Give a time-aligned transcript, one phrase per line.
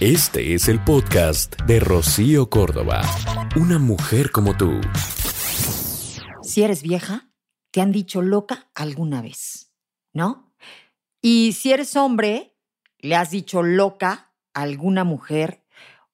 [0.00, 3.00] Este es el podcast de Rocío Córdoba.
[3.56, 4.78] Una mujer como tú.
[6.42, 7.30] Si eres vieja,
[7.70, 9.72] te han dicho loca alguna vez,
[10.12, 10.52] ¿no?
[11.22, 12.54] Y si eres hombre,
[12.98, 15.64] le has dicho loca a alguna mujer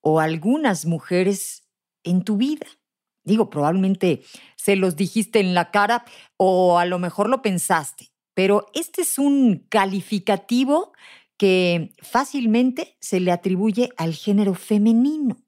[0.01, 1.69] o algunas mujeres
[2.05, 2.69] en tu vida.
[3.25, 4.23] Digo, probablemente
[4.55, 6.05] se los dijiste en la cara
[6.37, 10.93] o a lo mejor lo pensaste, pero este es un calificativo
[11.43, 15.42] que fácilmente se le atribuye al género femenino.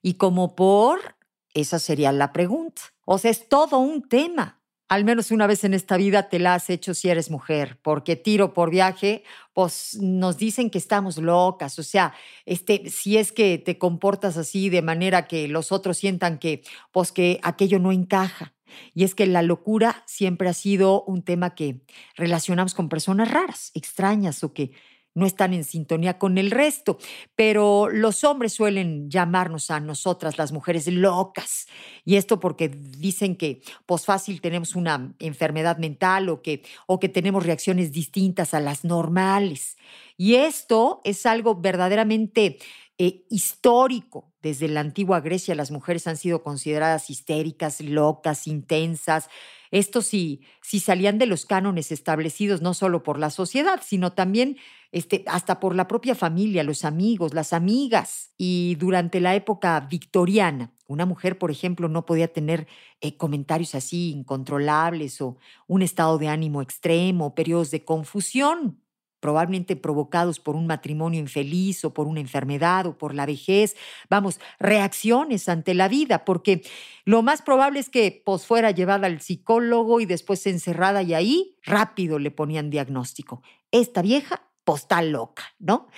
[0.00, 1.16] Y como por,
[1.52, 2.80] esa sería la pregunta.
[3.04, 4.62] O sea, es todo un tema.
[4.88, 8.16] Al menos una vez en esta vida te la has hecho si eres mujer, porque
[8.16, 12.14] tiro por viaje, pues nos dicen que estamos locas, o sea,
[12.46, 17.12] este, si es que te comportas así de manera que los otros sientan que, pues
[17.12, 18.54] que aquello no encaja.
[18.94, 21.82] Y es que la locura siempre ha sido un tema que
[22.16, 24.72] relacionamos con personas raras, extrañas o que
[25.14, 26.98] no están en sintonía con el resto,
[27.36, 31.66] pero los hombres suelen llamarnos a nosotras las mujeres locas.
[32.04, 37.08] Y esto porque dicen que pues fácil tenemos una enfermedad mental o que, o que
[37.08, 39.76] tenemos reacciones distintas a las normales.
[40.16, 42.58] Y esto es algo verdaderamente
[42.98, 44.32] eh, histórico.
[44.40, 49.28] Desde la antigua Grecia las mujeres han sido consideradas histéricas, locas, intensas.
[49.74, 54.56] Esto sí, si salían de los cánones establecidos no solo por la sociedad, sino también
[54.92, 58.32] este, hasta por la propia familia, los amigos, las amigas.
[58.38, 62.68] Y durante la época victoriana, una mujer, por ejemplo, no podía tener
[63.00, 68.83] eh, comentarios así incontrolables o un estado de ánimo extremo, periodos de confusión
[69.24, 73.74] probablemente provocados por un matrimonio infeliz o por una enfermedad o por la vejez,
[74.10, 76.60] vamos, reacciones ante la vida, porque
[77.06, 81.56] lo más probable es que pues, fuera llevada al psicólogo y después encerrada y ahí
[81.62, 83.40] rápido le ponían diagnóstico.
[83.70, 85.88] Esta vieja postal loca, ¿no?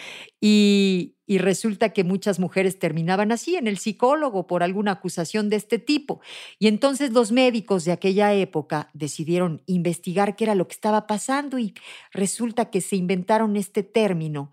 [0.40, 5.80] Y, resulta que muchas mujeres terminaban así en el psicólogo por alguna acusación de este
[5.80, 6.20] tipo.
[6.60, 11.58] Y entonces los médicos de aquella época decidieron investigar qué era lo que estaba pasando
[11.58, 11.74] y
[12.12, 14.52] resulta que se inventaron este término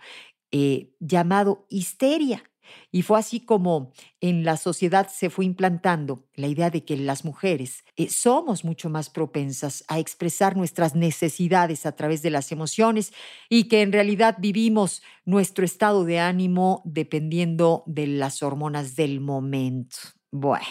[0.51, 2.43] eh, llamado histeria.
[2.91, 7.25] Y fue así como en la sociedad se fue implantando la idea de que las
[7.25, 13.13] mujeres eh, somos mucho más propensas a expresar nuestras necesidades a través de las emociones
[13.49, 19.97] y que en realidad vivimos nuestro estado de ánimo dependiendo de las hormonas del momento.
[20.31, 20.65] Bueno,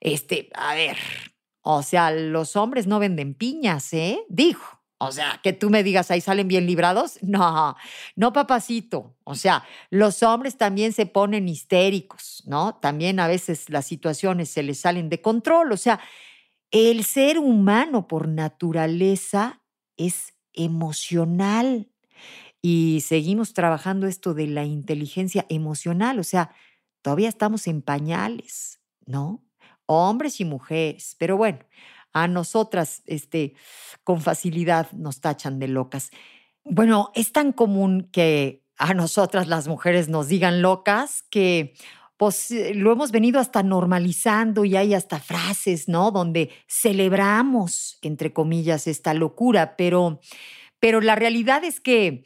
[0.00, 0.96] este, a ver,
[1.62, 4.20] o sea, los hombres no venden piñas, ¿eh?
[4.28, 4.75] Dijo.
[4.98, 7.18] O sea, que tú me digas, ahí salen bien librados.
[7.22, 7.76] No,
[8.14, 9.14] no, papacito.
[9.24, 12.76] O sea, los hombres también se ponen histéricos, ¿no?
[12.76, 15.72] También a veces las situaciones se les salen de control.
[15.72, 16.00] O sea,
[16.70, 19.62] el ser humano por naturaleza
[19.96, 21.90] es emocional.
[22.62, 26.18] Y seguimos trabajando esto de la inteligencia emocional.
[26.18, 26.52] O sea,
[27.02, 29.44] todavía estamos en pañales, ¿no?
[29.86, 31.16] Hombres y mujeres.
[31.18, 31.58] Pero bueno,
[32.16, 33.52] a nosotras este,
[34.02, 36.10] con facilidad nos tachan de locas.
[36.64, 41.74] Bueno, es tan común que a nosotras las mujeres nos digan locas que
[42.16, 46.10] pues eh, lo hemos venido hasta normalizando y hay hasta frases, ¿no?
[46.10, 50.20] Donde celebramos, entre comillas, esta locura, pero,
[50.80, 52.24] pero la realidad es que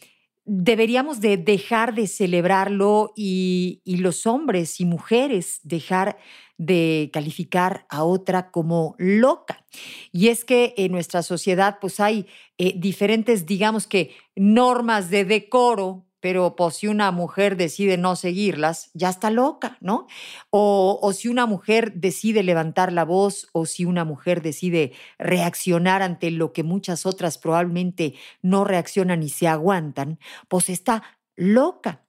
[0.52, 6.18] deberíamos de dejar de celebrarlo y, los hombres y mujeres dejar
[6.58, 9.64] de calificar a otra como loca.
[10.10, 12.26] Y es que en nuestra sociedad pues hay
[12.58, 18.90] eh, diferentes, digamos que, normas de decoro pero pues si una mujer decide no seguirlas,
[18.94, 20.06] ya está loca, ¿no?
[20.50, 26.02] O, o, si una mujer decide levantar la voz o si una mujer decide reaccionar
[26.02, 31.02] ante lo que muchas otras probablemente no reaccionan y se aguantan, pues está
[31.40, 32.04] loca.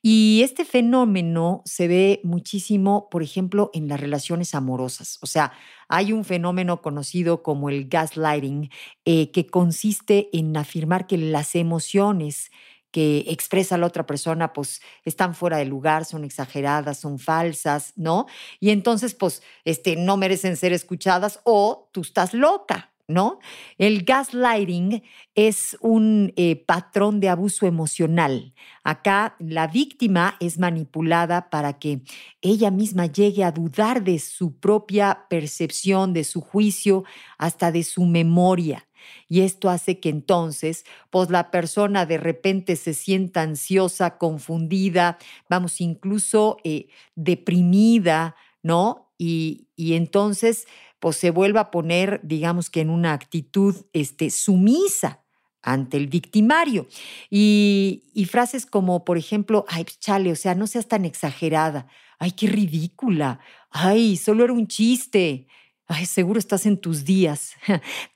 [0.00, 5.18] Y este fenómeno se ve muchísimo, por ejemplo, en las relaciones amorosas.
[5.22, 5.52] O sea,
[5.88, 8.70] hay un fenómeno conocido como el gaslighting,
[9.04, 12.50] eh, que consiste en afirmar que las emociones
[12.90, 18.26] que expresa la otra persona, pues están fuera de lugar, son exageradas, son falsas, ¿no?
[18.60, 23.38] Y entonces, pues, este, no merecen ser escuchadas o tú estás loca, ¿no?
[23.78, 25.02] El gaslighting
[25.34, 28.52] es un eh, patrón de abuso emocional.
[28.82, 32.02] Acá la víctima es manipulada para que
[32.40, 37.04] ella misma llegue a dudar de su propia percepción, de su juicio,
[37.38, 38.86] hasta de su memoria.
[39.28, 45.18] Y esto hace que entonces, pues la persona de repente se sienta ansiosa, confundida,
[45.48, 49.12] vamos, incluso eh, deprimida, ¿no?
[49.18, 50.66] Y, y entonces
[50.98, 55.22] pues se vuelva a poner, digamos que en una actitud este, sumisa
[55.62, 56.86] ante el victimario.
[57.30, 61.86] Y, frases como, por ejemplo, ay, pues, chale, o sea, no seas tan exagerada.
[62.18, 63.40] Ay, qué ridícula.
[63.70, 65.46] Ay, solo era un chiste.
[65.88, 67.52] Ay, seguro estás en tus días.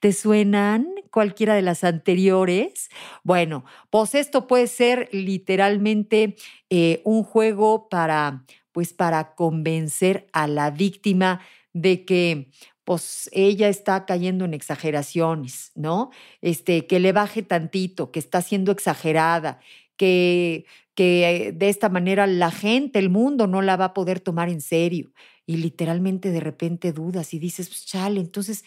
[0.01, 2.89] ¿Te suenan cualquiera de las anteriores?
[3.23, 6.37] Bueno, pues esto puede ser literalmente
[6.69, 11.41] eh, un juego para, pues para convencer a la víctima
[11.73, 12.51] de que
[12.85, 16.11] pues ella está cayendo en exageraciones, ¿no?
[16.41, 19.61] Este, que le baje tantito, que está siendo exagerada,
[19.97, 20.65] que,
[20.97, 24.61] que de esta manera la gente, el mundo no la va a poder tomar en
[24.61, 25.13] serio.
[25.51, 28.65] Y literalmente de repente dudas y dices, pues chale, entonces,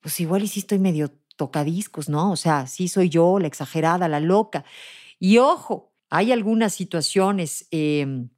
[0.00, 2.32] pues igual y sí estoy medio tocadiscos, ¿no?
[2.32, 4.64] O sea, sí soy yo la exagerada, la loca.
[5.20, 8.30] Y ojo, hay algunas situaciones em,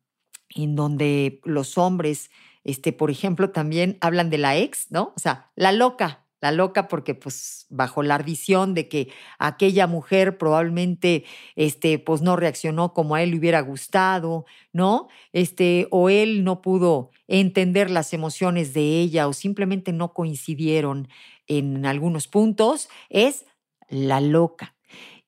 [0.50, 2.29] en donde los hombres
[2.62, 5.14] este, por ejemplo, también hablan de la ex, ¿no?
[5.17, 10.38] O sea, la loca, la loca porque pues bajo la ardición de que aquella mujer
[10.38, 11.25] probablemente
[11.56, 15.08] este pues no reaccionó como a él le hubiera gustado, ¿no?
[15.32, 21.08] Este o él no pudo entender las emociones de ella o simplemente no coincidieron
[21.46, 23.46] en algunos puntos, es
[23.88, 24.76] la loca.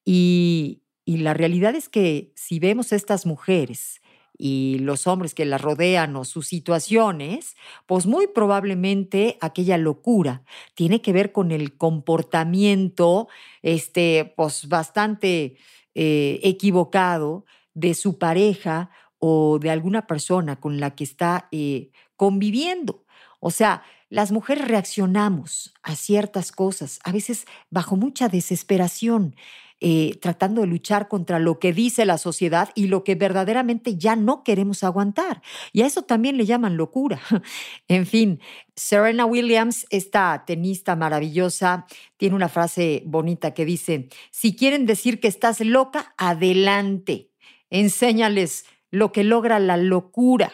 [0.05, 4.01] Y, y la realidad es que si vemos a estas mujeres
[4.43, 10.45] y los hombres que la rodean o sus situaciones, pues muy probablemente aquella locura
[10.75, 13.29] tiene que ver con el comportamiento,
[13.61, 15.59] este, pues bastante
[15.95, 17.45] eh, equivocado
[17.75, 23.05] de su pareja o de alguna persona con la que está eh, conviviendo.
[23.41, 29.37] O sea, las mujeres reaccionamos a ciertas cosas, a veces bajo mucha desesperación.
[29.83, 34.15] Eh, tratando de luchar contra lo que dice la sociedad y lo que verdaderamente ya
[34.15, 35.41] no queremos aguantar.
[35.73, 37.19] Y a eso también le llaman locura.
[37.89, 38.41] en fin,
[38.77, 41.87] Serena Williams, esta tenista maravillosa,
[42.19, 47.31] tiene una frase bonita que dice, si quieren decir que estás loca, adelante,
[47.71, 50.53] enséñales lo que logra la locura.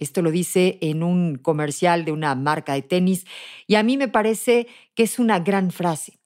[0.00, 3.26] Esto lo dice en un comercial de una marca de tenis
[3.68, 4.66] y a mí me parece
[4.96, 6.18] que es una gran frase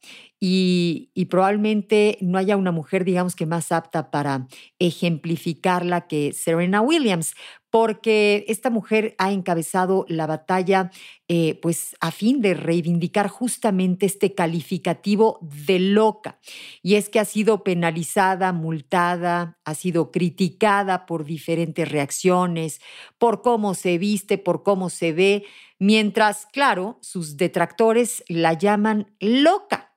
[0.47, 4.47] y, probablemente no haya una mujer, digamos que más apta para
[4.79, 7.35] ejemplificarla que Serena Williams,
[7.75, 10.93] porque esta mujer ha encabezado la batalla
[11.27, 16.39] eh, pues a fin de reivindicar justamente este calificativo de loca.
[16.83, 22.81] Y es que ha sido penalizada, multada, ha sido criticada por diferentes reacciones,
[23.19, 25.45] por cómo se viste, por cómo se ve,
[25.81, 29.97] mientras, claro, sus detractores la llaman loca.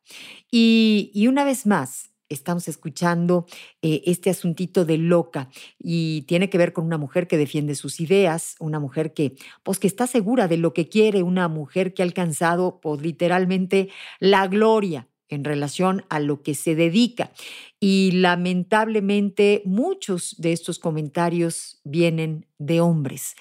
[0.50, 3.46] Y, una vez más, estamos escuchando
[3.82, 8.00] eh, este asuntito de loca y tiene que ver con una mujer que defiende sus
[8.00, 12.02] ideas, una mujer que, pues, que está segura de lo que quiere, una mujer que
[12.02, 13.90] ha alcanzado, pues, literalmente
[14.20, 17.32] la gloria en relación a lo que se dedica.
[17.80, 23.36] Y lamentablemente muchos de estos comentarios vienen de hombres.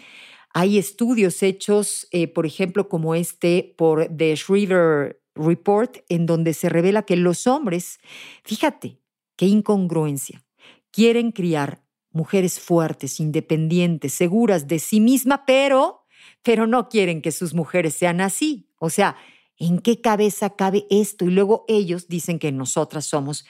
[0.52, 6.68] Hay estudios hechos, eh, por ejemplo, como este por The Shriver Report en donde se
[6.68, 7.98] revela que los hombres,
[8.44, 9.00] fíjate,
[9.36, 10.44] qué incongruencia,
[10.90, 16.06] quieren criar mujeres fuertes, independientes, seguras de sí misma, pero,
[16.42, 18.70] pero no quieren que sus mujeres sean así.
[18.78, 19.16] O sea,
[19.58, 21.26] ¿en qué cabeza cabe esto?
[21.26, 23.44] Y luego ellos dicen que nosotras somos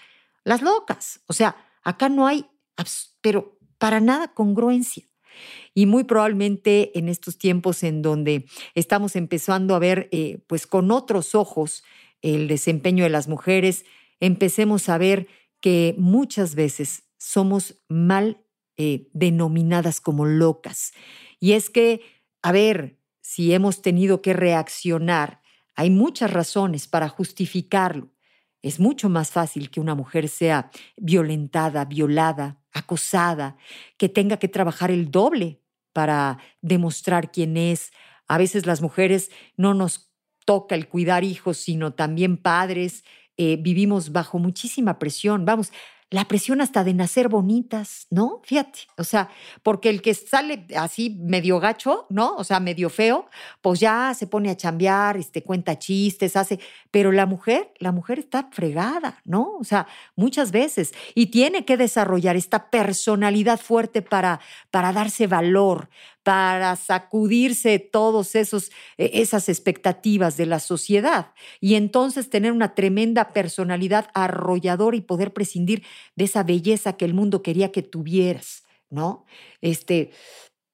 [0.44, 1.20] las locas.
[1.26, 2.46] O sea, acá no hay,
[3.20, 5.08] pero para nada congruencia.
[5.74, 10.90] Y muy probablemente en estos tiempos en donde estamos empezando a ver eh, pues con
[10.90, 11.84] otros ojos
[12.22, 13.84] el desempeño de las mujeres,
[14.20, 15.28] empecemos a ver
[15.60, 18.42] que muchas veces somos mal
[18.76, 20.92] eh, denominadas como locas.
[21.40, 22.00] Y es que,
[22.42, 25.40] a ver, si hemos tenido que reaccionar,
[25.74, 28.10] hay muchas razones para justificarlo.
[28.66, 33.56] Es mucho más fácil que una mujer sea violentada, violada, acosada,
[33.96, 37.92] que tenga que trabajar el doble para demostrar quién es.
[38.26, 40.10] A veces las mujeres no nos
[40.44, 43.04] toca el cuidar hijos, sino también padres.
[43.36, 45.44] Eh, vivimos bajo muchísima presión.
[45.44, 45.70] Vamos,
[46.10, 48.40] la presión hasta de nacer bonitas, ¿no?
[48.44, 49.28] Fíjate, o sea,
[49.64, 52.36] porque el que sale así medio gacho, ¿no?
[52.36, 53.28] O sea, medio feo,
[53.60, 56.60] pues ya se pone a chambear, este, cuenta chistes, hace,
[56.92, 59.56] pero la mujer, la mujer está fregada, ¿no?
[59.58, 65.88] O sea, muchas veces, y tiene que desarrollar esta personalidad fuerte para, para darse valor,
[66.26, 73.32] para sacudirse todos esos e, esas expectativas de la sociedad y entonces tener una tremenda
[73.32, 75.84] personalidad arrolladora y poder prescindir
[76.16, 79.24] de esa belleza que el mundo quería que tuvieras, ¿no?
[79.60, 80.10] Este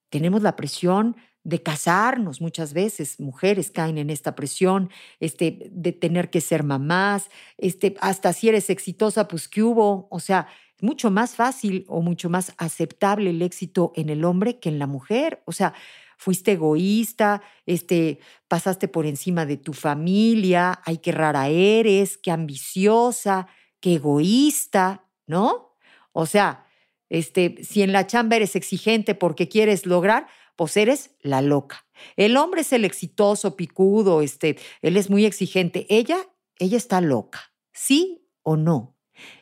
[0.09, 6.29] tenemos la presión de casarnos muchas veces, mujeres caen en esta presión, este, de tener
[6.31, 10.07] que ser mamás, este, hasta si eres exitosa, pues ¿qué hubo?
[10.09, 10.47] O sea,
[10.81, 14.87] mucho más fácil o mucho más aceptable el éxito en el hombre que en la
[14.87, 15.41] mujer.
[15.45, 15.73] O sea,
[16.17, 23.47] fuiste egoísta, este, pasaste por encima de tu familia, ay, qué rara eres, qué ambiciosa,
[23.79, 25.75] qué egoísta, ¿no?
[26.11, 26.65] O sea,
[27.09, 31.85] este, si en la chamba eres exigente porque quieres lograr, pues eres la loca.
[32.15, 35.85] El hombre es el exitoso, picudo, este, él es muy exigente.
[35.89, 36.17] Ella,
[36.57, 38.97] ella está loca, ¿sí o no?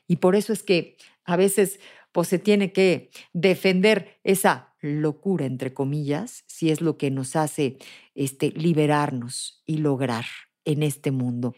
[0.08, 1.80] Y por eso es que a veces
[2.12, 7.78] pues se tiene que defender esa locura, entre comillas, si es lo que nos hace
[8.16, 10.26] este, liberarnos y lograr
[10.66, 11.56] en este mundo.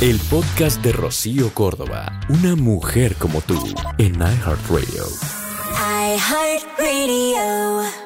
[0.00, 3.58] El podcast de Rocío Córdoba, una mujer como tú,
[3.98, 5.04] en iHeartRadio.
[6.14, 8.05] iHeartRadio.